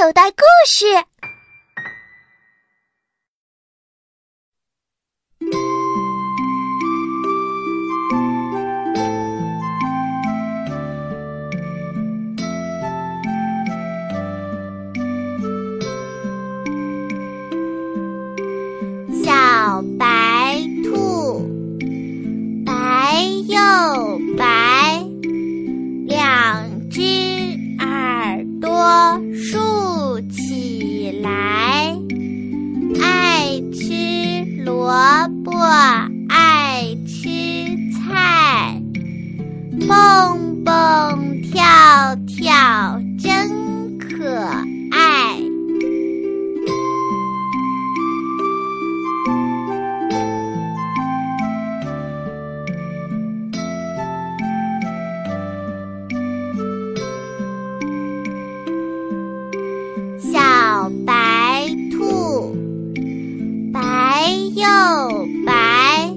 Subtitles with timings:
[0.00, 0.86] 口袋故事。
[19.24, 21.42] 小白兔，
[22.64, 23.58] 白又
[24.36, 25.04] 白，
[26.06, 27.02] 两只
[27.80, 29.58] 耳朵竖
[64.58, 64.64] 又
[65.46, 66.12] 白，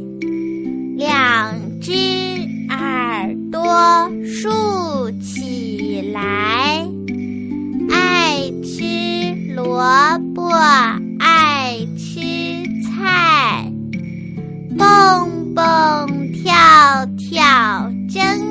[0.97, 1.93] 两只
[2.69, 6.87] 耳朵竖起来，
[7.91, 9.83] 爱吃萝
[10.33, 10.49] 卜，
[11.19, 12.19] 爱吃
[12.81, 13.71] 菜，
[14.75, 18.50] 蹦蹦跳跳真